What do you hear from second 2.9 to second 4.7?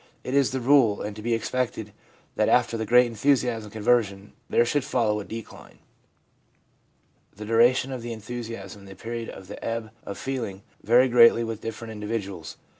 enthusiasm of conversion there